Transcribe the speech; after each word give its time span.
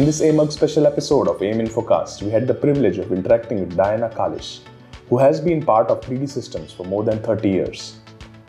In 0.00 0.06
this 0.06 0.22
AMUG 0.22 0.50
special 0.50 0.86
episode 0.86 1.28
of 1.28 1.42
AM 1.42 1.58
Infocast, 1.58 2.22
we 2.22 2.30
had 2.30 2.46
the 2.46 2.54
privilege 2.54 2.96
of 2.96 3.12
interacting 3.12 3.60
with 3.60 3.76
Diana 3.76 4.08
Kalish, 4.08 4.60
who 5.10 5.18
has 5.18 5.42
been 5.42 5.62
part 5.62 5.88
of 5.88 6.00
3D 6.00 6.26
Systems 6.26 6.72
for 6.72 6.84
more 6.86 7.04
than 7.04 7.20
30 7.20 7.50
years. 7.50 7.98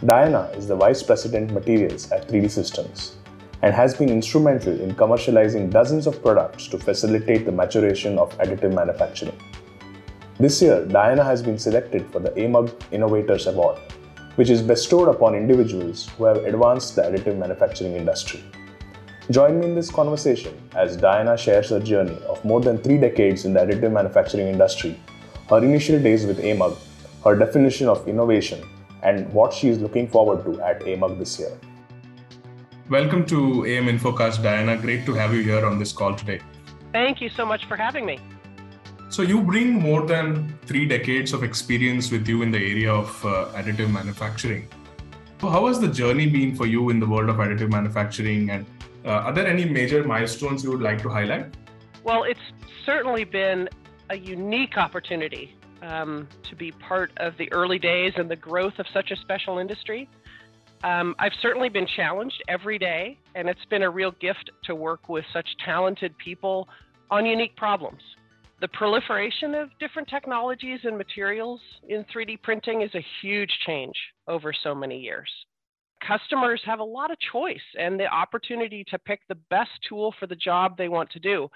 Diana 0.06 0.50
is 0.56 0.66
the 0.66 0.78
Vice 0.78 1.04
President 1.04 1.52
Materials 1.52 2.10
at 2.10 2.30
3D 2.30 2.50
Systems 2.50 3.18
and 3.64 3.74
has 3.74 3.94
been 3.94 4.08
instrumental 4.08 4.80
in 4.80 4.96
commercializing 4.96 5.70
dozens 5.70 6.08
of 6.08 6.22
products 6.22 6.70
to 6.70 6.80
facilitate 6.80 7.44
the 7.44 7.52
maturation 7.52 8.18
of 8.18 8.32
additive 8.38 8.74
manufacturing. 8.74 9.38
This 10.40 10.62
year, 10.62 10.86
Diana 10.86 11.26
has 11.26 11.44
been 11.44 11.60
selected 11.60 12.10
for 12.14 12.20
the 12.20 12.32
AMUG 12.32 12.72
Innovators 12.94 13.48
Award, 13.48 13.78
which 14.36 14.50
is 14.50 14.62
bestowed 14.62 15.10
upon 15.10 15.36
individuals 15.36 16.08
who 16.18 16.24
have 16.24 16.38
advanced 16.46 16.96
the 16.96 17.02
additive 17.02 17.38
manufacturing 17.38 17.98
industry. 17.98 18.42
Join 19.32 19.62
me 19.62 19.68
in 19.68 19.76
this 19.76 19.90
conversation 19.90 20.54
as 20.76 20.98
Diana 20.98 21.38
shares 21.38 21.70
her 21.70 21.80
journey 21.80 22.18
of 22.28 22.44
more 22.44 22.60
than 22.60 22.78
three 22.80 22.98
decades 22.98 23.46
in 23.46 23.54
the 23.54 23.62
additive 23.62 23.94
manufacturing 23.94 24.48
industry, 24.48 25.00
her 25.50 25.60
initial 25.60 26.02
days 26.04 26.26
with 26.26 26.40
AMUG, 26.40 26.76
her 27.24 27.38
definition 27.38 27.88
of 27.88 28.06
innovation, 28.10 28.62
and 29.04 29.32
what 29.32 29.54
she 29.54 29.70
is 29.70 29.80
looking 29.80 30.10
forward 30.10 30.44
to 30.44 30.62
at 30.62 30.82
AMUG 30.82 31.18
this 31.18 31.40
year. 31.40 31.58
Welcome 32.90 33.26
to 33.28 33.66
AM 33.68 33.86
Infocast, 33.86 34.44
Diana. 34.44 34.76
Great 34.76 35.06
to 35.06 35.14
have 35.14 35.34
you 35.34 35.44
here 35.44 35.66
on 35.66 35.80
this 35.80 35.94
call 35.94 36.14
today. 36.14 36.42
Thank 36.92 37.22
you 37.22 37.30
so 37.30 37.46
much 37.46 37.66
for 37.70 37.78
having 37.78 38.06
me. 38.06 38.20
So, 39.08 39.22
you 39.22 39.42
bring 39.42 39.74
more 39.74 40.06
than 40.06 40.60
three 40.66 40.86
decades 40.86 41.32
of 41.32 41.44
experience 41.44 42.12
with 42.12 42.28
you 42.28 42.42
in 42.42 42.52
the 42.52 42.58
area 42.58 42.94
of 42.94 43.26
uh, 43.26 43.46
additive 43.54 43.90
manufacturing. 43.90 44.68
So 45.42 45.50
how 45.50 45.66
has 45.66 45.80
the 45.80 45.88
journey 45.88 46.28
been 46.28 46.56
for 46.56 46.68
you 46.68 46.92
in 46.92 47.00
the 47.00 47.08
world 47.08 47.28
of 47.28 47.38
additive 47.38 47.72
manufacturing? 47.72 48.52
And 48.52 48.64
uh, 49.06 49.10
are 49.10 49.34
there 49.34 49.48
any 49.48 49.66
major 49.66 50.04
milestones 50.04 50.64
you 50.64 50.72
would 50.72 50.82
like 50.82 51.02
to 51.02 51.10
highlight? 51.10 51.54
Well, 52.04 52.24
it's 52.24 52.40
certainly 52.86 53.24
been 53.24 53.70
a 54.10 54.18
unique 54.18 54.78
opportunity 54.78 55.56
um, 55.82 56.28
to 56.50 56.56
be 56.56 56.72
part 56.72 57.12
of 57.18 57.38
the 57.38 57.52
early 57.52 57.80
days 57.80 58.14
and 58.18 58.30
the 58.30 58.36
growth 58.36 58.78
of 58.80 58.86
such 58.94 59.12
a 59.12 59.16
special 59.18 59.58
industry. 59.58 60.10
Um, 60.84 61.16
I've 61.20 61.34
certainly 61.42 61.70
been 61.70 61.86
challenged 61.86 62.42
every 62.48 62.80
day, 62.80 63.18
and 63.36 63.48
it's 63.48 63.66
been 63.66 63.84
a 63.84 63.90
real 63.90 64.12
gift 64.20 64.50
to 64.66 64.76
work 64.76 65.10
with 65.10 65.26
such 65.32 65.48
talented 65.64 66.18
people 66.18 66.68
on 67.10 67.26
unique 67.26 67.56
problems. 67.56 68.02
The 68.62 68.68
proliferation 68.68 69.56
of 69.56 69.70
different 69.80 70.08
technologies 70.08 70.80
and 70.84 70.98
materials 70.98 71.60
in 71.88 72.04
3D 72.06 72.42
printing 72.42 72.82
is 72.82 72.94
a 72.94 73.06
huge 73.22 73.52
change 73.66 73.96
over 74.28 74.54
so 74.54 74.74
many 74.76 75.00
years. 75.00 75.30
Customers 76.06 76.62
have 76.66 76.80
a 76.80 76.84
lot 76.84 77.12
of 77.12 77.18
choice 77.32 77.60
and 77.80 78.00
the 78.00 78.08
opportunity 78.08 78.84
to 78.90 79.00
pick 79.00 79.22
the 79.30 79.38
best 79.50 79.72
tool 79.88 80.14
for 80.20 80.28
the 80.28 80.36
job 80.36 80.78
they 80.78 80.90
want 80.90 81.10
to 81.12 81.20
do. 81.20 81.48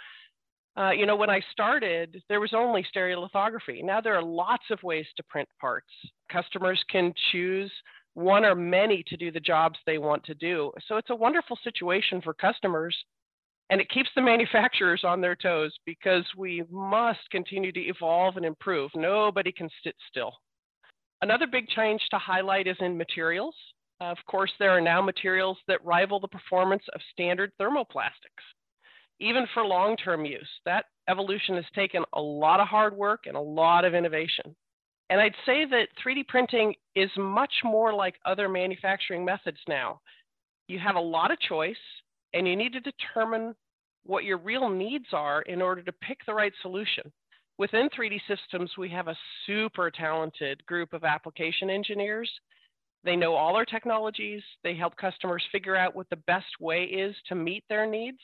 Uh, 0.77 0.91
you 0.91 1.05
know, 1.05 1.15
when 1.15 1.29
I 1.29 1.41
started, 1.51 2.21
there 2.27 2.41
was 2.41 2.53
only 2.53 2.85
stereolithography. 2.95 3.83
Now 3.83 4.01
there 4.01 4.15
are 4.15 4.23
lots 4.23 4.65
of 4.71 4.83
ways 4.83 5.05
to 5.15 5.23
print 5.23 5.47
parts. 5.59 5.87
Customers 6.29 6.83
can 6.89 7.13
choose 7.31 7.71
one 8.13 8.45
or 8.45 8.55
many 8.55 9.03
to 9.07 9.17
do 9.17 9.31
the 9.31 9.39
jobs 9.39 9.77
they 9.85 9.97
want 9.97 10.23
to 10.25 10.33
do. 10.35 10.71
So 10.87 10.97
it's 10.97 11.09
a 11.09 11.15
wonderful 11.15 11.57
situation 11.63 12.21
for 12.21 12.33
customers 12.33 12.95
and 13.69 13.81
it 13.81 13.89
keeps 13.89 14.09
the 14.15 14.21
manufacturers 14.21 15.03
on 15.03 15.21
their 15.21 15.35
toes 15.35 15.73
because 15.85 16.25
we 16.37 16.63
must 16.69 17.19
continue 17.31 17.71
to 17.71 17.79
evolve 17.79 18.37
and 18.37 18.45
improve. 18.45 18.91
Nobody 18.95 19.51
can 19.51 19.69
sit 19.83 19.95
still. 20.09 20.33
Another 21.21 21.47
big 21.47 21.67
change 21.69 22.01
to 22.11 22.17
highlight 22.17 22.67
is 22.67 22.77
in 22.79 22.97
materials. 22.97 23.55
Uh, 24.01 24.05
of 24.05 24.17
course, 24.27 24.51
there 24.59 24.71
are 24.71 24.81
now 24.81 25.01
materials 25.01 25.57
that 25.67 25.83
rival 25.85 26.19
the 26.19 26.27
performance 26.27 26.83
of 26.93 27.01
standard 27.13 27.51
thermoplastics, 27.59 28.43
even 29.19 29.45
for 29.53 29.63
long 29.65 29.95
term 29.95 30.25
use. 30.25 30.49
That 30.65 30.85
evolution 31.09 31.55
has 31.55 31.65
taken 31.73 32.03
a 32.13 32.21
lot 32.21 32.59
of 32.59 32.67
hard 32.67 32.95
work 32.95 33.25
and 33.25 33.37
a 33.37 33.41
lot 33.41 33.85
of 33.85 33.93
innovation. 33.93 34.55
And 35.09 35.21
I'd 35.21 35.35
say 35.45 35.65
that 35.65 35.89
3D 36.03 36.27
printing 36.27 36.73
is 36.95 37.11
much 37.15 37.53
more 37.63 37.93
like 37.93 38.15
other 38.25 38.49
manufacturing 38.49 39.23
methods 39.23 39.59
now. 39.67 40.01
You 40.67 40.79
have 40.79 40.95
a 40.95 40.99
lot 40.99 41.31
of 41.31 41.39
choice, 41.39 41.75
and 42.33 42.47
you 42.47 42.55
need 42.55 42.73
to 42.73 42.79
determine 42.79 43.55
what 44.03 44.23
your 44.23 44.37
real 44.37 44.69
needs 44.69 45.05
are 45.13 45.41
in 45.43 45.61
order 45.61 45.83
to 45.83 45.91
pick 45.91 46.19
the 46.25 46.33
right 46.33 46.53
solution. 46.61 47.11
Within 47.57 47.89
3D 47.89 48.19
Systems, 48.27 48.71
we 48.77 48.89
have 48.89 49.07
a 49.07 49.17
super 49.45 49.89
talented 49.89 50.65
group 50.65 50.91
of 50.91 51.03
application 51.03 51.69
engineers. 51.69 52.29
They 53.05 53.15
know 53.15 53.35
all 53.35 53.55
our 53.55 53.65
technologies, 53.65 54.41
they 54.63 54.75
help 54.75 54.97
customers 54.97 55.43
figure 55.51 55.75
out 55.75 55.95
what 55.95 56.09
the 56.09 56.23
best 56.27 56.59
way 56.59 56.85
is 56.85 57.15
to 57.27 57.35
meet 57.35 57.63
their 57.69 57.85
needs. 57.85 58.17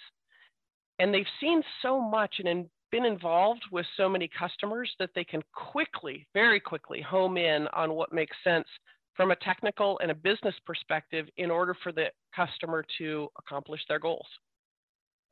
And 0.97 1.13
they've 1.13 1.25
seen 1.39 1.61
so 1.83 2.01
much 2.01 2.35
and 2.43 2.67
been 2.91 3.05
involved 3.05 3.63
with 3.71 3.85
so 3.95 4.09
many 4.09 4.29
customers 4.37 4.91
that 4.99 5.11
they 5.15 5.23
can 5.23 5.41
quickly, 5.53 6.27
very 6.33 6.59
quickly 6.59 6.99
home 6.99 7.37
in 7.37 7.67
on 7.73 7.93
what 7.93 8.11
makes 8.11 8.35
sense 8.43 8.67
from 9.15 9.31
a 9.31 9.35
technical 9.37 9.99
and 9.99 10.11
a 10.11 10.15
business 10.15 10.55
perspective 10.65 11.27
in 11.37 11.51
order 11.51 11.75
for 11.83 11.91
the 11.91 12.07
customer 12.35 12.83
to 12.97 13.27
accomplish 13.37 13.81
their 13.87 13.99
goals. 13.99 14.27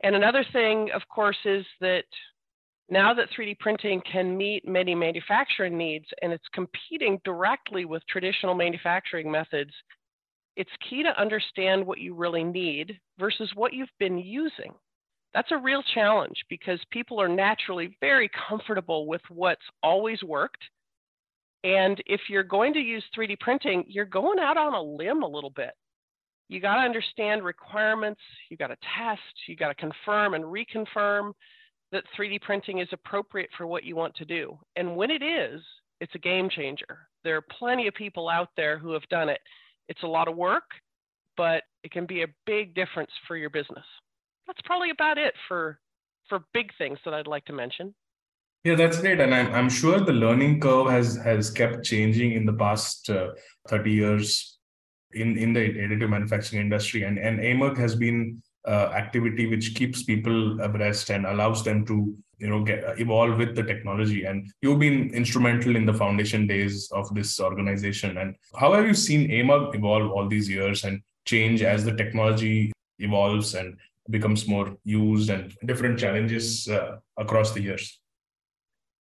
And 0.04 0.16
another 0.16 0.46
thing, 0.54 0.90
of 0.94 1.02
course, 1.10 1.38
is 1.44 1.66
that 1.82 2.06
now 2.90 3.14
that 3.14 3.30
3D 3.38 3.60
printing 3.60 4.02
can 4.12 4.38
meet 4.38 4.68
many 4.68 4.96
manufacturing 4.96 5.78
needs 5.78 6.06
and 6.22 6.32
it's 6.34 6.48
competing 6.54 7.20
directly 7.24 7.86
with 7.86 8.04
traditional 8.08 8.56
manufacturing 8.56 9.32
methods, 9.32 9.72
it's 10.56 10.70
key 10.90 11.04
to 11.04 11.22
understand 11.22 11.86
what 11.86 12.00
you 12.00 12.14
really 12.16 12.44
need 12.44 13.00
versus 13.20 13.52
what 13.56 13.74
you've 13.74 13.90
been 14.00 14.18
using 14.18 14.74
that's 15.34 15.52
a 15.52 15.58
real 15.58 15.84
challenge 15.94 16.44
because 16.50 16.80
people 16.92 17.22
are 17.22 17.30
naturally 17.30 17.96
very 18.02 18.30
comfortable 18.50 19.06
with 19.06 19.22
what's 19.30 19.62
always 19.84 20.22
worked. 20.24 20.64
And 21.64 22.02
if 22.06 22.22
you're 22.30 22.44
going 22.44 22.74
to 22.74 22.80
use 22.80 23.04
3D 23.18 23.40
printing, 23.40 23.84
you're 23.88 24.06
going 24.06 24.40
out 24.40 24.58
on 24.58 24.74
a 24.74 24.82
limb 24.82 25.24
a 25.24 25.28
little 25.28 25.52
bit. 25.52 25.72
You 26.48 26.60
got 26.60 26.76
to 26.76 26.82
understand 26.82 27.44
requirements, 27.44 28.22
you 28.50 28.58
got 28.58 28.68
to 28.68 28.78
test, 28.98 29.22
you 29.48 29.56
got 29.56 29.68
to 29.68 29.76
confirm 29.76 30.34
and 30.34 30.44
reconfirm 30.44 31.34
that 31.92 32.04
3D 32.18 32.42
printing 32.42 32.80
is 32.80 32.88
appropriate 32.92 33.50
for 33.58 33.66
what 33.68 33.84
you 33.84 33.96
want 33.96 34.16
to 34.16 34.26
do. 34.26 34.58
And 34.76 34.96
when 34.96 35.10
it 35.10 35.24
is, 35.24 35.62
it's 36.00 36.14
a 36.16 36.20
game 36.20 36.50
changer. 36.50 37.08
There 37.24 37.36
are 37.36 37.46
plenty 37.60 37.88
of 37.88 37.94
people 37.94 38.30
out 38.30 38.50
there 38.56 38.78
who 38.78 38.94
have 38.94 39.08
done 39.10 39.30
it. 39.30 39.40
It's 39.88 40.04
a 40.04 40.08
lot 40.08 40.28
of 40.28 40.38
work, 40.38 40.64
but 41.36 41.64
it 41.84 41.92
can 41.92 42.06
be 42.06 42.24
a 42.24 42.28
big 42.46 42.76
difference 42.76 43.12
for 43.28 43.36
your 43.36 43.50
business 43.50 43.86
that's 44.50 44.66
probably 44.66 44.90
about 44.90 45.18
it 45.18 45.34
for 45.48 45.80
for 46.28 46.40
big 46.54 46.72
things 46.78 46.98
that 47.06 47.14
I'd 47.14 47.28
like 47.28 47.46
to 47.46 47.54
mention. 47.54 47.94
Yeah, 48.64 48.76
that's 48.76 49.00
great, 49.00 49.20
and 49.20 49.34
I'm 49.34 49.54
I'm 49.54 49.70
sure 49.70 50.00
the 50.00 50.12
learning 50.12 50.60
curve 50.60 50.90
has 50.90 51.16
has 51.24 51.50
kept 51.52 51.86
changing 51.86 52.34
in 52.34 52.46
the 52.46 52.54
past 52.54 53.10
uh, 53.10 53.30
thirty 53.70 53.92
years 53.92 54.58
in 55.12 55.38
in 55.38 55.54
the 55.54 55.62
additive 55.84 56.10
manufacturing 56.10 56.62
industry, 56.64 57.04
and 57.04 57.18
and 57.18 57.40
AMUG 57.40 57.78
has 57.78 57.96
been 57.96 58.42
uh, 58.68 58.92
activity 58.94 59.48
which 59.48 59.76
keeps 59.76 60.04
people 60.04 60.60
abreast 60.62 61.10
and 61.10 61.26
allows 61.26 61.64
them 61.64 61.86
to 61.86 62.16
you 62.38 62.50
know 62.50 62.64
get 62.64 62.84
evolve 63.00 63.38
with 63.38 63.56
the 63.56 63.64
technology 63.64 64.26
and 64.26 64.48
you've 64.62 64.80
been 64.80 65.14
instrumental 65.14 65.76
in 65.76 65.86
the 65.86 65.94
foundation 65.94 66.48
days 66.48 66.90
of 66.92 67.14
this 67.14 67.40
organization 67.40 68.18
and 68.18 68.36
how 68.58 68.74
have 68.74 68.86
you 68.86 68.94
seen 68.94 69.30
amug 69.30 69.76
evolve 69.76 70.12
all 70.12 70.28
these 70.28 70.50
years 70.50 70.84
and 70.84 71.02
change 71.26 71.62
as 71.62 71.86
the 71.86 71.96
technology 71.96 72.72
evolves 73.00 73.56
and 73.56 73.78
becomes 74.10 74.48
more 74.48 74.76
used 74.84 75.30
and 75.30 75.54
different 75.66 76.00
challenges 76.00 76.68
uh, 76.68 76.98
across 77.18 77.52
the 77.52 77.62
years? 77.62 78.00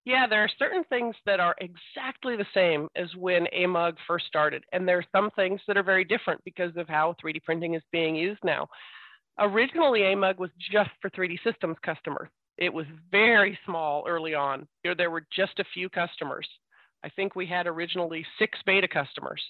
Yeah, 0.05 0.27
there 0.27 0.43
are 0.43 0.49
certain 0.57 0.83
things 0.85 1.15
that 1.25 1.39
are 1.39 1.55
exactly 1.59 2.35
the 2.35 2.45
same 2.53 2.87
as 2.95 3.15
when 3.15 3.47
AMUG 3.55 3.95
first 4.07 4.25
started. 4.25 4.63
And 4.71 4.87
there 4.87 4.97
are 4.97 5.05
some 5.11 5.29
things 5.31 5.61
that 5.67 5.77
are 5.77 5.83
very 5.83 6.03
different 6.03 6.43
because 6.43 6.75
of 6.77 6.87
how 6.87 7.15
3D 7.23 7.43
printing 7.43 7.75
is 7.75 7.83
being 7.91 8.15
used 8.15 8.43
now. 8.43 8.67
Originally, 9.39 10.01
AMUG 10.01 10.37
was 10.37 10.49
just 10.71 10.89
for 11.01 11.09
3D 11.09 11.37
systems 11.43 11.77
customers. 11.83 12.29
It 12.57 12.73
was 12.73 12.85
very 13.09 13.57
small 13.65 14.03
early 14.07 14.33
on. 14.35 14.67
There 14.83 15.11
were 15.11 15.25
just 15.33 15.59
a 15.59 15.65
few 15.73 15.87
customers. 15.89 16.47
I 17.05 17.09
think 17.09 17.35
we 17.35 17.45
had 17.45 17.65
originally 17.65 18.25
six 18.37 18.59
beta 18.65 18.87
customers, 18.87 19.41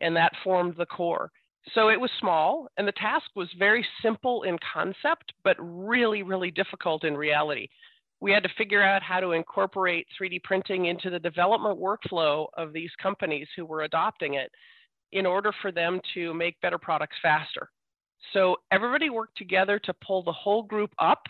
and 0.00 0.14
that 0.14 0.32
formed 0.44 0.76
the 0.76 0.86
core. 0.86 1.32
So 1.74 1.88
it 1.88 2.00
was 2.00 2.10
small, 2.20 2.68
and 2.76 2.86
the 2.86 2.92
task 2.92 3.26
was 3.34 3.48
very 3.58 3.84
simple 4.00 4.44
in 4.44 4.58
concept, 4.72 5.32
but 5.42 5.56
really, 5.58 6.22
really 6.22 6.52
difficult 6.52 7.04
in 7.04 7.16
reality. 7.16 7.68
We 8.20 8.30
had 8.30 8.44
to 8.44 8.48
figure 8.56 8.82
out 8.82 9.02
how 9.02 9.18
to 9.18 9.32
incorporate 9.32 10.06
3D 10.20 10.44
printing 10.44 10.86
into 10.86 11.10
the 11.10 11.18
development 11.18 11.80
workflow 11.80 12.46
of 12.56 12.72
these 12.72 12.90
companies 13.02 13.48
who 13.56 13.66
were 13.66 13.82
adopting 13.82 14.34
it 14.34 14.52
in 15.10 15.26
order 15.26 15.52
for 15.60 15.72
them 15.72 16.00
to 16.14 16.32
make 16.32 16.60
better 16.60 16.78
products 16.78 17.16
faster. 17.20 17.68
So 18.32 18.56
everybody 18.70 19.10
worked 19.10 19.36
together 19.36 19.78
to 19.80 19.94
pull 19.94 20.22
the 20.22 20.32
whole 20.32 20.62
group 20.62 20.92
up. 20.98 21.22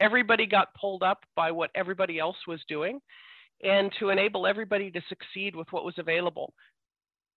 Everybody 0.00 0.46
got 0.46 0.74
pulled 0.74 1.02
up 1.02 1.24
by 1.36 1.50
what 1.50 1.70
everybody 1.74 2.18
else 2.18 2.36
was 2.46 2.60
doing 2.68 3.00
and 3.62 3.92
to 3.98 4.08
enable 4.08 4.46
everybody 4.46 4.90
to 4.90 5.00
succeed 5.08 5.54
with 5.54 5.68
what 5.70 5.84
was 5.84 5.94
available. 5.98 6.54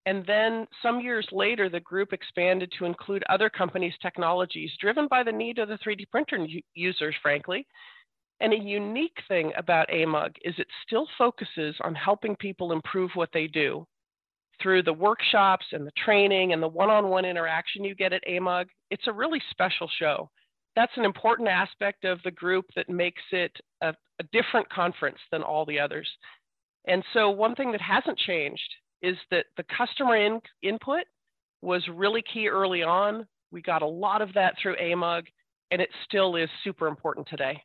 And 0.06 0.24
then 0.26 0.66
some 0.82 1.00
years 1.00 1.26
later, 1.32 1.68
the 1.68 1.80
group 1.80 2.12
expanded 2.12 2.72
to 2.78 2.84
include 2.84 3.24
other 3.28 3.48
companies' 3.48 3.94
technologies 4.02 4.70
driven 4.80 5.06
by 5.08 5.22
the 5.22 5.32
need 5.32 5.58
of 5.58 5.68
the 5.68 5.78
3D 5.78 6.10
printer 6.10 6.46
users, 6.74 7.14
frankly. 7.22 7.66
And 8.40 8.52
a 8.52 8.58
unique 8.58 9.16
thing 9.28 9.52
about 9.56 9.88
AMUG 9.88 10.34
is 10.44 10.54
it 10.58 10.66
still 10.86 11.06
focuses 11.16 11.74
on 11.82 11.94
helping 11.94 12.36
people 12.36 12.72
improve 12.72 13.10
what 13.14 13.30
they 13.32 13.46
do 13.46 13.86
through 14.62 14.82
the 14.82 14.92
workshops 14.92 15.66
and 15.72 15.86
the 15.86 15.92
training 16.04 16.52
and 16.52 16.62
the 16.62 16.68
one 16.68 16.90
on 16.90 17.08
one 17.08 17.24
interaction 17.24 17.84
you 17.84 17.94
get 17.94 18.12
at 18.12 18.24
AMUG. 18.28 18.66
It's 18.90 19.06
a 19.06 19.12
really 19.12 19.40
special 19.50 19.88
show. 19.98 20.30
That's 20.76 20.96
an 20.96 21.04
important 21.04 21.48
aspect 21.48 22.04
of 22.04 22.20
the 22.24 22.30
group 22.30 22.66
that 22.74 22.88
makes 22.88 23.22
it 23.30 23.52
a, 23.82 23.94
a 24.20 24.24
different 24.32 24.68
conference 24.70 25.18
than 25.30 25.42
all 25.42 25.64
the 25.64 25.78
others. 25.78 26.08
And 26.86 27.02
so, 27.12 27.30
one 27.30 27.54
thing 27.54 27.72
that 27.72 27.80
hasn't 27.80 28.18
changed 28.18 28.74
is 29.02 29.16
that 29.30 29.46
the 29.56 29.64
customer 29.76 30.16
in, 30.16 30.40
input 30.62 31.04
was 31.62 31.82
really 31.92 32.22
key 32.22 32.48
early 32.48 32.82
on. 32.82 33.26
We 33.50 33.62
got 33.62 33.82
a 33.82 33.86
lot 33.86 34.20
of 34.20 34.32
that 34.34 34.54
through 34.60 34.76
AMUG, 34.76 35.24
and 35.70 35.80
it 35.80 35.88
still 36.04 36.36
is 36.36 36.48
super 36.62 36.88
important 36.88 37.28
today. 37.28 37.62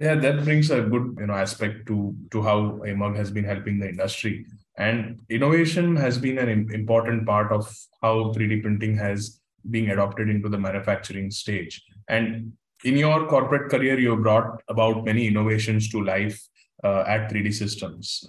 Yeah, 0.00 0.16
that 0.16 0.44
brings 0.44 0.70
a 0.70 0.82
good 0.82 1.16
you 1.18 1.26
know 1.26 1.34
aspect 1.34 1.86
to 1.86 2.14
to 2.32 2.42
how 2.42 2.80
AMUG 2.84 3.16
has 3.16 3.30
been 3.30 3.44
helping 3.44 3.78
the 3.78 3.88
industry. 3.88 4.46
And 4.76 5.20
innovation 5.30 5.94
has 5.96 6.18
been 6.18 6.38
an 6.38 6.48
important 6.72 7.26
part 7.26 7.52
of 7.52 7.72
how 8.02 8.32
3D 8.32 8.62
printing 8.62 8.96
has 8.96 9.40
been 9.70 9.90
adopted 9.90 10.28
into 10.28 10.48
the 10.48 10.58
manufacturing 10.58 11.30
stage. 11.30 11.82
And 12.08 12.52
in 12.84 12.96
your 12.96 13.26
corporate 13.28 13.70
career, 13.70 13.98
you 13.98 14.16
brought 14.16 14.60
about 14.68 15.04
many 15.04 15.28
innovations 15.28 15.88
to 15.90 16.02
life 16.02 16.42
uh, 16.82 17.04
at 17.06 17.30
3D 17.30 17.54
Systems. 17.54 18.24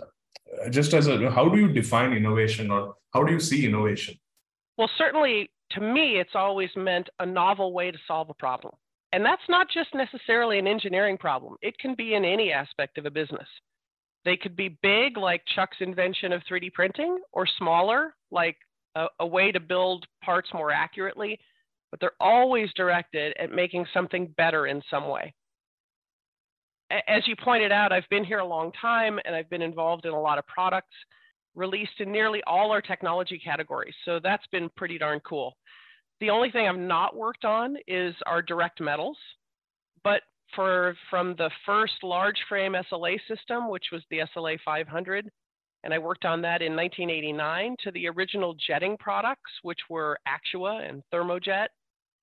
Uh, 0.64 0.70
just 0.70 0.94
as 0.94 1.08
a, 1.08 1.32
how 1.32 1.50
do 1.50 1.58
you 1.60 1.68
define 1.68 2.14
innovation 2.14 2.70
or 2.70 2.96
how 3.12 3.24
do 3.24 3.34
you 3.34 3.40
see 3.40 3.66
innovation? 3.66 4.16
Well, 4.78 4.90
certainly 4.98 5.50
to 5.72 5.82
me, 5.82 6.20
it's 6.20 6.36
always 6.36 6.70
meant 6.76 7.10
a 7.20 7.26
novel 7.26 7.74
way 7.74 7.92
to 7.92 7.98
solve 8.08 8.30
a 8.30 8.34
problem. 8.36 8.74
And 9.16 9.24
that's 9.24 9.48
not 9.48 9.68
just 9.74 9.96
necessarily 9.96 10.60
an 10.60 10.68
engineering 10.68 11.18
problem, 11.18 11.56
it 11.62 11.80
can 11.80 11.96
be 11.96 12.16
in 12.16 12.26
any 12.26 12.52
aspect 12.52 12.98
of 12.98 13.06
a 13.06 13.10
business. 13.10 13.48
They 14.26 14.36
could 14.36 14.58
be 14.58 14.78
big, 14.84 15.16
like 15.16 15.42
Chuck's 15.56 15.78
invention 15.80 16.34
of 16.34 16.42
3D 16.52 16.74
printing, 16.74 17.20
or 17.32 17.48
smaller, 17.58 18.14
like 18.30 18.58
a, 18.96 19.06
a 19.22 19.26
way 19.26 19.54
to 19.54 19.60
build 19.62 20.06
parts 20.22 20.50
more 20.54 20.70
accurately, 20.70 21.40
but 21.92 22.02
they're 22.02 22.12
always 22.20 22.70
directed 22.76 23.34
at 23.40 23.54
making 23.54 23.86
something 23.94 24.34
better 24.36 24.68
in 24.68 24.82
some 24.90 25.08
way. 25.08 25.34
As 27.08 27.26
you 27.26 27.38
pointed 27.42 27.72
out, 27.72 27.94
I've 27.94 28.10
been 28.10 28.26
here 28.26 28.40
a 28.40 28.46
long 28.46 28.74
time 28.82 29.18
and 29.24 29.34
I've 29.34 29.50
been 29.50 29.62
involved 29.62 30.06
in 30.06 30.12
a 30.12 30.20
lot 30.20 30.40
of 30.40 30.46
products 30.46 30.94
released 31.56 32.02
in 32.02 32.12
nearly 32.12 32.44
all 32.46 32.70
our 32.70 32.82
technology 32.82 33.40
categories. 33.42 33.96
So 34.04 34.20
that's 34.22 34.46
been 34.48 34.70
pretty 34.76 34.98
darn 34.98 35.22
cool. 35.22 35.56
The 36.22 36.30
only 36.30 36.50
thing 36.50 36.68
I've 36.68 36.78
not 36.78 37.16
worked 37.16 37.46
on 37.46 37.76
is 37.88 38.16
our 38.26 38.42
direct 38.42 38.80
metals, 38.80 39.18
but 40.04 40.22
for 40.56 40.96
from 41.10 41.36
the 41.36 41.50
first 41.66 41.96
large 42.04 42.38
frame 42.48 42.76
SLA 42.92 43.20
system, 43.28 43.70
which 43.70 43.86
was 43.92 44.02
the 44.10 44.20
SLA 44.36 44.58
500, 44.64 45.30
and 45.84 45.94
I 45.94 46.00
worked 46.00 46.26
on 46.26 46.42
that 46.42 46.62
in 46.62 46.76
1989 46.76 47.76
to 47.84 47.92
the 47.92 48.08
original 48.08 48.56
jetting 48.68 48.98
products, 48.98 49.52
which 49.64 49.80
were 49.90 50.18
Actua 50.28 50.88
and 50.90 51.04
Thermojet. 51.14 51.68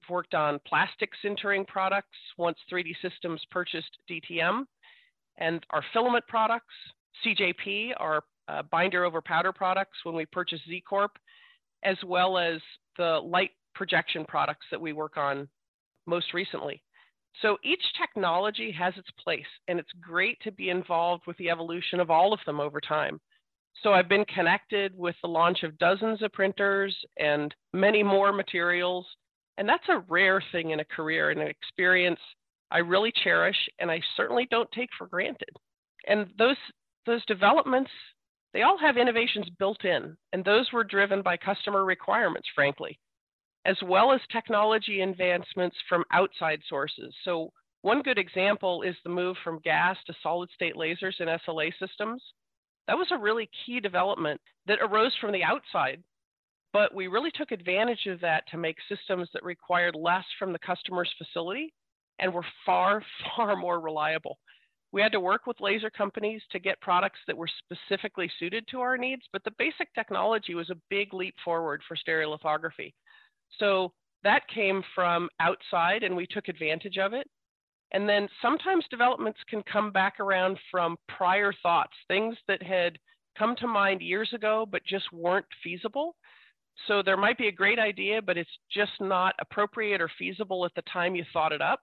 I've 0.02 0.10
worked 0.10 0.34
on 0.34 0.58
plastic 0.66 1.10
sintering 1.24 1.66
products 1.66 2.16
once 2.38 2.58
3D 2.72 2.94
Systems 3.02 3.40
purchased 3.50 3.98
DTM, 4.10 4.64
and 5.38 5.64
our 5.70 5.84
filament 5.92 6.26
products, 6.26 6.74
CJP, 7.24 7.92
our 7.98 8.24
uh, 8.48 8.62
binder 8.70 9.04
over 9.04 9.20
powder 9.20 9.52
products 9.52 9.98
when 10.02 10.16
we 10.16 10.26
purchased 10.26 10.64
Z 10.66 10.82
Corp, 10.88 11.12
as 11.84 11.96
well 12.04 12.38
as 12.38 12.60
the 12.96 13.20
light 13.22 13.50
projection 13.82 14.24
products 14.28 14.64
that 14.70 14.80
we 14.80 14.92
work 14.92 15.16
on 15.16 15.48
most 16.06 16.32
recently. 16.32 16.80
So 17.40 17.58
each 17.64 17.82
technology 18.00 18.70
has 18.70 18.94
its 18.96 19.08
place, 19.24 19.52
and 19.66 19.80
it's 19.80 19.90
great 20.00 20.38
to 20.42 20.52
be 20.52 20.70
involved 20.70 21.24
with 21.26 21.36
the 21.38 21.50
evolution 21.50 21.98
of 21.98 22.08
all 22.08 22.32
of 22.32 22.38
them 22.46 22.60
over 22.60 22.80
time. 22.80 23.18
So 23.82 23.92
I've 23.92 24.08
been 24.08 24.24
connected 24.26 24.96
with 24.96 25.16
the 25.20 25.28
launch 25.28 25.64
of 25.64 25.76
dozens 25.78 26.22
of 26.22 26.32
printers 26.32 26.96
and 27.18 27.52
many 27.72 28.04
more 28.04 28.32
materials. 28.32 29.04
And 29.58 29.68
that's 29.68 29.88
a 29.88 30.04
rare 30.08 30.40
thing 30.52 30.70
in 30.70 30.78
a 30.78 30.84
career 30.84 31.30
and 31.30 31.40
an 31.40 31.48
experience 31.48 32.20
I 32.70 32.78
really 32.78 33.12
cherish 33.24 33.56
and 33.80 33.90
I 33.90 34.00
certainly 34.16 34.46
don't 34.48 34.70
take 34.70 34.90
for 34.96 35.08
granted. 35.08 35.56
And 36.06 36.28
those 36.38 36.56
those 37.04 37.24
developments, 37.26 37.90
they 38.54 38.62
all 38.62 38.78
have 38.78 38.96
innovations 38.96 39.48
built 39.58 39.84
in, 39.84 40.16
and 40.32 40.44
those 40.44 40.70
were 40.72 40.84
driven 40.84 41.20
by 41.20 41.36
customer 41.36 41.84
requirements, 41.84 42.46
frankly 42.54 42.96
as 43.64 43.76
well 43.84 44.12
as 44.12 44.20
technology 44.30 45.00
advancements 45.00 45.76
from 45.88 46.04
outside 46.12 46.60
sources. 46.68 47.14
So 47.24 47.52
one 47.82 48.02
good 48.02 48.18
example 48.18 48.82
is 48.82 48.96
the 49.02 49.10
move 49.10 49.36
from 49.42 49.60
gas 49.60 49.96
to 50.06 50.14
solid 50.22 50.48
state 50.54 50.74
lasers 50.74 51.20
in 51.20 51.28
SLA 51.28 51.72
systems. 51.78 52.22
That 52.88 52.98
was 52.98 53.08
a 53.10 53.18
really 53.18 53.48
key 53.64 53.80
development 53.80 54.40
that 54.66 54.78
arose 54.80 55.14
from 55.20 55.32
the 55.32 55.44
outside, 55.44 56.02
but 56.72 56.94
we 56.94 57.06
really 57.06 57.30
took 57.30 57.52
advantage 57.52 58.06
of 58.06 58.20
that 58.20 58.44
to 58.48 58.56
make 58.56 58.76
systems 58.88 59.28
that 59.32 59.44
required 59.44 59.94
less 59.94 60.24
from 60.38 60.52
the 60.52 60.58
customer's 60.58 61.12
facility 61.18 61.72
and 62.18 62.32
were 62.32 62.44
far, 62.66 63.02
far 63.36 63.56
more 63.56 63.80
reliable. 63.80 64.38
We 64.92 65.00
had 65.00 65.12
to 65.12 65.20
work 65.20 65.46
with 65.46 65.60
laser 65.60 65.90
companies 65.90 66.42
to 66.50 66.58
get 66.58 66.80
products 66.80 67.18
that 67.26 67.36
were 67.36 67.48
specifically 67.48 68.30
suited 68.38 68.66
to 68.68 68.80
our 68.80 68.98
needs, 68.98 69.22
but 69.32 69.42
the 69.42 69.54
basic 69.58 69.92
technology 69.94 70.54
was 70.54 70.68
a 70.70 70.80
big 70.90 71.14
leap 71.14 71.34
forward 71.44 71.80
for 71.88 71.96
stereolithography. 71.96 72.92
So 73.58 73.92
that 74.24 74.48
came 74.52 74.82
from 74.94 75.28
outside 75.40 76.02
and 76.02 76.16
we 76.16 76.26
took 76.26 76.48
advantage 76.48 76.98
of 76.98 77.12
it. 77.12 77.28
And 77.92 78.08
then 78.08 78.28
sometimes 78.40 78.84
developments 78.90 79.38
can 79.48 79.62
come 79.70 79.92
back 79.92 80.18
around 80.18 80.58
from 80.70 80.96
prior 81.08 81.52
thoughts, 81.62 81.92
things 82.08 82.36
that 82.48 82.62
had 82.62 82.98
come 83.38 83.54
to 83.56 83.66
mind 83.66 84.00
years 84.00 84.30
ago 84.34 84.66
but 84.70 84.84
just 84.86 85.12
weren't 85.12 85.46
feasible. 85.62 86.16
So 86.88 87.02
there 87.02 87.18
might 87.18 87.36
be 87.36 87.48
a 87.48 87.52
great 87.52 87.78
idea, 87.78 88.22
but 88.22 88.38
it's 88.38 88.50
just 88.72 88.92
not 89.00 89.34
appropriate 89.40 90.00
or 90.00 90.10
feasible 90.18 90.64
at 90.64 90.74
the 90.74 90.82
time 90.90 91.14
you 91.14 91.24
thought 91.32 91.52
it 91.52 91.60
up. 91.60 91.80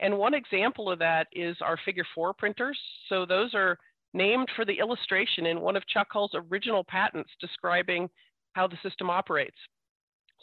And 0.00 0.18
one 0.18 0.34
example 0.34 0.90
of 0.90 0.98
that 0.98 1.26
is 1.32 1.56
our 1.60 1.78
figure 1.84 2.06
four 2.14 2.34
printers. 2.34 2.78
So 3.08 3.24
those 3.24 3.54
are 3.54 3.78
named 4.14 4.48
for 4.54 4.64
the 4.64 4.78
illustration 4.78 5.46
in 5.46 5.60
one 5.60 5.76
of 5.76 5.86
Chuck 5.88 6.08
Hull's 6.10 6.34
original 6.34 6.84
patents 6.84 7.30
describing 7.40 8.08
how 8.52 8.66
the 8.66 8.78
system 8.82 9.10
operates. 9.10 9.56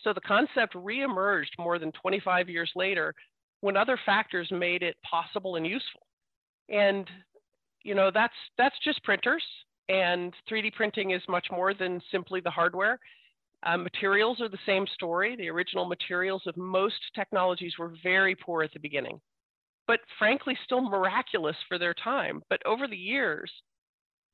So 0.04 0.14
the 0.14 0.22
concept 0.22 0.76
reemerged 0.76 1.58
more 1.58 1.80
than 1.80 1.92
25 1.94 2.50
years 2.50 2.72
later 2.76 3.14
when 3.62 3.78
other 3.78 4.00
factors 4.06 4.48
made 4.52 4.84
it 4.84 4.96
possible 5.10 5.56
and 5.56 5.66
useful. 5.66 6.06
And 6.70 7.10
you 7.84 7.96
know 7.96 8.12
that's 8.14 8.34
that's 8.58 8.76
just 8.84 9.04
printers, 9.04 9.44
and 9.90 10.34
3D 10.50 10.74
printing 10.74 11.12
is 11.12 11.22
much 11.30 11.48
more 11.52 11.74
than 11.74 12.02
simply 12.12 12.42
the 12.42 12.50
hardware. 12.50 13.00
Uh, 13.64 13.78
materials 13.78 14.42
are 14.42 14.50
the 14.50 14.58
same 14.66 14.86
story. 14.94 15.36
The 15.36 15.50
original 15.50 15.86
materials 15.86 16.44
of 16.46 16.58
most 16.58 16.96
technologies 17.16 17.74
were 17.80 17.94
very 18.04 18.36
poor 18.36 18.64
at 18.64 18.74
the 18.74 18.80
beginning, 18.80 19.20
but 19.88 20.00
frankly, 20.20 20.58
still 20.66 20.82
miraculous 20.82 21.56
for 21.68 21.80
their 21.80 21.94
time. 21.94 22.42
But 22.50 22.66
over 22.66 22.88
the 22.88 22.98
years, 22.98 23.52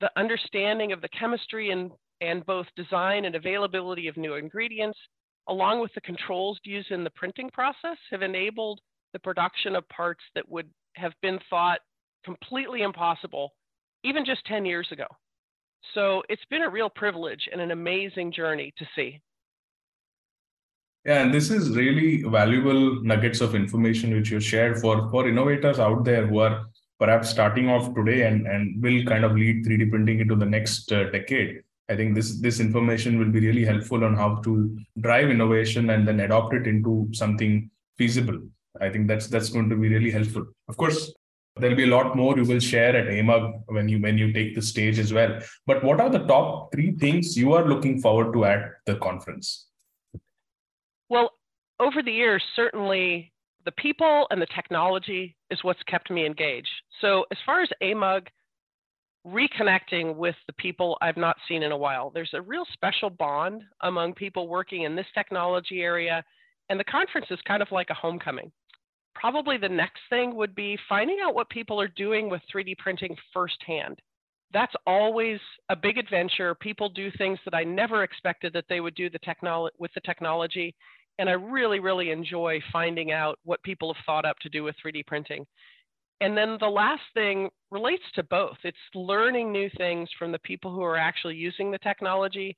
the 0.01 0.11
understanding 0.17 0.91
of 0.91 1.01
the 1.01 1.09
chemistry 1.09 1.71
and, 1.71 1.91
and 2.19 2.45
both 2.45 2.65
design 2.75 3.25
and 3.25 3.35
availability 3.35 4.07
of 4.07 4.17
new 4.17 4.33
ingredients 4.35 4.97
along 5.47 5.81
with 5.81 5.93
the 5.93 6.01
controls 6.01 6.59
used 6.63 6.91
in 6.91 7.03
the 7.03 7.09
printing 7.11 7.49
process, 7.49 7.97
have 8.11 8.21
enabled 8.21 8.79
the 9.13 9.19
production 9.19 9.75
of 9.75 9.87
parts 9.89 10.23
that 10.35 10.47
would 10.49 10.69
have 10.95 11.13
been 11.21 11.39
thought 11.49 11.79
completely 12.23 12.81
impossible 12.81 13.53
even 14.03 14.25
just 14.25 14.45
10 14.45 14.65
years 14.65 14.87
ago. 14.91 15.05
So 15.93 16.23
it's 16.29 16.45
been 16.49 16.61
a 16.61 16.69
real 16.69 16.89
privilege 16.89 17.49
and 17.51 17.59
an 17.59 17.71
amazing 17.71 18.31
journey 18.31 18.73
to 18.77 18.85
see. 18.95 19.21
Yeah, 21.05 21.23
and 21.23 21.33
this 21.33 21.49
is 21.49 21.75
really 21.75 22.21
valuable 22.23 23.03
nuggets 23.03 23.41
of 23.41 23.55
information 23.55 24.13
which 24.13 24.29
you 24.29 24.39
shared 24.39 24.79
for, 24.79 25.09
for 25.09 25.27
innovators 25.27 25.79
out 25.79 26.05
there 26.05 26.27
who 26.27 26.39
are 26.39 26.65
perhaps 26.99 27.29
starting 27.29 27.67
off 27.67 27.95
today 27.95 28.27
and, 28.27 28.45
and 28.45 28.81
will 28.81 29.03
kind 29.05 29.25
of 29.25 29.31
lead 29.33 29.65
3D 29.65 29.89
printing 29.89 30.19
into 30.19 30.35
the 30.35 30.45
next 30.45 30.91
uh, 30.91 31.09
decade. 31.09 31.63
I 31.91 31.95
think 31.95 32.15
this 32.15 32.39
this 32.39 32.59
information 32.59 33.19
will 33.19 33.31
be 33.37 33.41
really 33.45 33.65
helpful 33.65 34.03
on 34.05 34.15
how 34.15 34.35
to 34.45 34.51
drive 35.01 35.29
innovation 35.29 35.89
and 35.89 36.07
then 36.07 36.21
adopt 36.21 36.53
it 36.53 36.65
into 36.65 37.09
something 37.11 37.69
feasible. 37.97 38.39
I 38.79 38.89
think 38.89 39.07
that's 39.07 39.27
that's 39.27 39.49
going 39.49 39.69
to 39.69 39.75
be 39.75 39.89
really 39.89 40.11
helpful. 40.11 40.45
Of 40.69 40.77
course, 40.77 41.13
there'll 41.57 41.75
be 41.75 41.89
a 41.89 41.95
lot 41.95 42.15
more 42.15 42.37
you 42.37 42.45
will 42.45 42.61
share 42.61 42.95
at 42.95 43.07
AMUG 43.07 43.63
when 43.65 43.89
you 43.89 43.99
when 43.99 44.17
you 44.17 44.31
take 44.31 44.55
the 44.55 44.61
stage 44.61 44.99
as 44.99 45.11
well. 45.11 45.39
But 45.65 45.83
what 45.83 45.99
are 45.99 46.09
the 46.09 46.25
top 46.33 46.71
three 46.73 46.91
things 47.03 47.37
you 47.37 47.53
are 47.53 47.67
looking 47.67 47.99
forward 47.99 48.31
to 48.33 48.45
at 48.45 48.61
the 48.85 48.95
conference? 48.95 49.67
Well, 51.09 51.31
over 51.79 52.01
the 52.01 52.13
years, 52.13 52.43
certainly 52.55 53.33
the 53.65 53.73
people 53.73 54.27
and 54.31 54.41
the 54.41 54.53
technology 54.55 55.35
is 55.49 55.63
what's 55.63 55.83
kept 55.83 56.09
me 56.09 56.25
engaged. 56.25 56.71
So 57.01 57.25
as 57.31 57.37
far 57.45 57.61
as 57.61 57.69
AMUG, 57.81 58.27
reconnecting 59.25 60.15
with 60.15 60.35
the 60.47 60.53
people 60.53 60.97
I've 61.01 61.17
not 61.17 61.37
seen 61.47 61.63
in 61.63 61.71
a 61.71 61.77
while. 61.77 62.09
There's 62.09 62.33
a 62.33 62.41
real 62.41 62.65
special 62.73 63.09
bond 63.09 63.63
among 63.81 64.13
people 64.15 64.47
working 64.47 64.83
in 64.83 64.95
this 64.95 65.05
technology 65.13 65.81
area, 65.81 66.23
and 66.69 66.79
the 66.79 66.83
conference 66.85 67.27
is 67.29 67.39
kind 67.47 67.61
of 67.61 67.71
like 67.71 67.89
a 67.89 67.95
homecoming. 67.95 68.51
probably 69.15 69.57
the 69.57 69.69
next 69.69 70.01
thing 70.09 70.35
would 70.35 70.55
be 70.55 70.77
finding 70.89 71.19
out 71.23 71.35
what 71.35 71.49
people 71.49 71.79
are 71.81 71.87
doing 71.89 72.29
with 72.29 72.41
3D 72.51 72.75
printing 72.75 73.15
firsthand. 73.33 73.99
That's 74.53 74.73
always 74.87 75.39
a 75.69 75.75
big 75.75 75.97
adventure. 75.97 76.55
People 76.55 76.89
do 76.89 77.11
things 77.17 77.39
that 77.45 77.53
I 77.53 77.63
never 77.63 78.03
expected 78.03 78.53
that 78.53 78.65
they 78.69 78.79
would 78.81 78.95
do 78.95 79.09
the 79.09 79.19
technolo- 79.19 79.69
with 79.79 79.91
the 79.93 80.01
technology. 80.01 80.75
And 81.19 81.29
I 81.29 81.33
really, 81.33 81.79
really 81.79 82.11
enjoy 82.11 82.61
finding 82.71 83.11
out 83.11 83.39
what 83.43 83.61
people 83.63 83.93
have 83.93 84.03
thought 84.05 84.25
up 84.25 84.37
to 84.39 84.49
do 84.49 84.63
with 84.63 84.75
3D 84.83 85.03
printing. 85.03 85.45
And 86.21 86.37
then 86.37 86.57
the 86.59 86.67
last 86.67 87.01
thing 87.15 87.49
relates 87.71 88.03
to 88.13 88.23
both. 88.23 88.57
It's 88.63 88.77
learning 88.93 89.51
new 89.51 89.69
things 89.77 90.07
from 90.19 90.31
the 90.31 90.39
people 90.39 90.71
who 90.71 90.83
are 90.83 90.95
actually 90.95 91.35
using 91.35 91.71
the 91.71 91.79
technology 91.79 92.55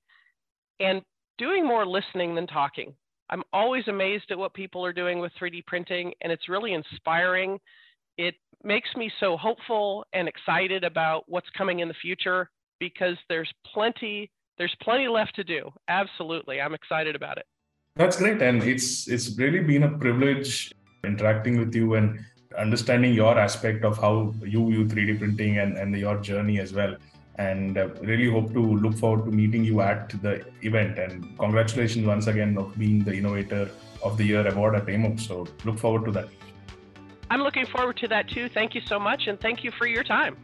and 0.81 1.01
doing 1.37 1.65
more 1.65 1.85
listening 1.85 2.35
than 2.35 2.45
talking. 2.45 2.93
I'm 3.29 3.41
always 3.53 3.87
amazed 3.87 4.25
at 4.31 4.37
what 4.37 4.53
people 4.53 4.85
are 4.85 4.91
doing 4.91 5.19
with 5.19 5.31
3D 5.41 5.65
printing, 5.65 6.13
and 6.21 6.31
it's 6.31 6.49
really 6.49 6.73
inspiring. 6.73 7.57
It 8.17 8.35
makes 8.63 8.89
me 8.97 9.09
so 9.21 9.37
hopeful 9.37 10.05
and 10.11 10.27
excited 10.27 10.83
about 10.83 11.23
what's 11.27 11.49
coming 11.57 11.79
in 11.79 11.87
the 11.87 11.93
future 11.95 12.49
because 12.79 13.17
there's 13.29 13.51
plenty 13.73 14.29
there's 14.59 14.75
plenty 14.83 15.07
left 15.07 15.35
to 15.35 15.43
do. 15.43 15.71
Absolutely. 15.87 16.61
I'm 16.61 16.75
excited 16.75 17.15
about 17.15 17.37
it. 17.39 17.45
That's 17.95 18.17
great 18.17 18.41
and 18.41 18.61
it's 18.61 19.07
it's 19.07 19.35
really 19.37 19.61
been 19.61 19.83
a 19.83 19.97
privilege 19.97 20.71
interacting 21.03 21.57
with 21.57 21.73
you 21.73 21.95
and 21.95 22.19
understanding 22.57 23.13
your 23.13 23.37
aspect 23.37 23.83
of 23.83 23.97
how 23.97 24.33
you 24.41 24.69
view 24.69 24.85
3D 24.85 25.19
printing 25.19 25.57
and, 25.59 25.77
and 25.77 25.95
your 25.97 26.17
journey 26.17 26.59
as 26.59 26.73
well. 26.73 26.95
And 27.35 27.77
uh, 27.77 27.87
really 28.01 28.29
hope 28.29 28.53
to 28.53 28.61
look 28.61 28.95
forward 28.95 29.25
to 29.25 29.31
meeting 29.31 29.63
you 29.63 29.81
at 29.81 30.09
the 30.21 30.45
event. 30.61 30.99
And 30.99 31.37
congratulations 31.39 32.05
once 32.05 32.27
again 32.27 32.57
of 32.57 32.77
being 32.77 33.03
the 33.03 33.13
innovator 33.13 33.69
of 34.03 34.17
the 34.17 34.23
year 34.23 34.47
award 34.47 34.75
at 34.75 34.85
AMUG 34.85 35.19
so 35.19 35.47
look 35.63 35.79
forward 35.79 36.05
to 36.05 36.11
that. 36.11 36.27
I'm 37.31 37.41
looking 37.41 37.65
forward 37.65 37.97
to 37.97 38.07
that 38.09 38.29
too. 38.29 38.49
Thank 38.49 38.75
you 38.75 38.81
so 38.81 38.99
much 38.99 39.27
and 39.27 39.39
thank 39.39 39.63
you 39.63 39.71
for 39.71 39.87
your 39.87 40.03
time. 40.03 40.37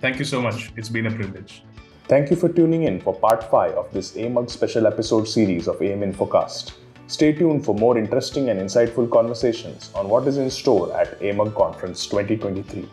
Thank 0.00 0.18
you 0.18 0.24
so 0.24 0.42
much. 0.42 0.72
It's 0.76 0.88
been 0.88 1.06
a 1.06 1.10
privilege. 1.10 1.62
Thank 2.08 2.30
you 2.30 2.36
for 2.36 2.48
tuning 2.48 2.84
in 2.84 3.00
for 3.00 3.14
part 3.14 3.48
5 3.48 3.72
of 3.74 3.92
this 3.92 4.16
AMUG 4.16 4.50
special 4.50 4.86
episode 4.86 5.28
series 5.28 5.68
of 5.68 5.80
AM 5.80 6.00
Infocast. 6.00 6.72
Stay 7.06 7.32
tuned 7.32 7.64
for 7.64 7.74
more 7.74 7.98
interesting 7.98 8.48
and 8.48 8.60
insightful 8.60 9.10
conversations 9.10 9.90
on 9.94 10.08
what 10.08 10.26
is 10.26 10.38
in 10.38 10.48
store 10.50 10.96
at 10.98 11.20
AMUG 11.20 11.54
Conference 11.54 12.06
2023. 12.06 12.88